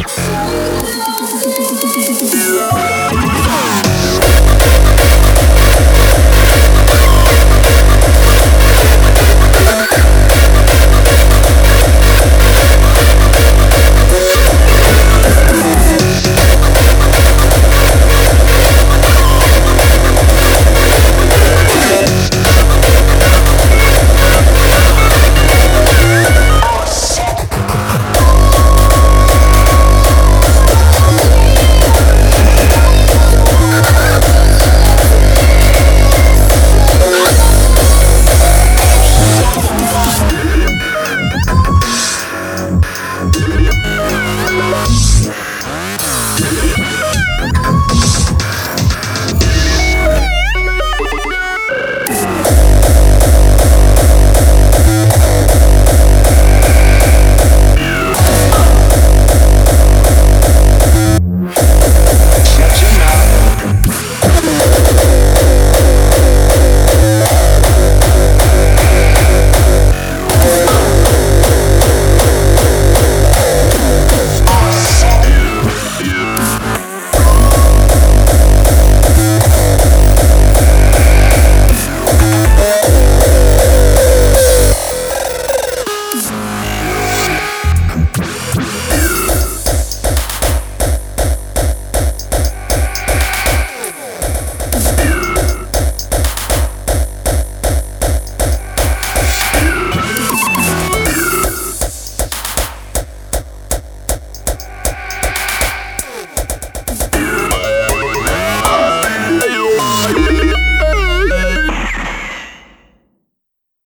Yeah. 0.00 1.09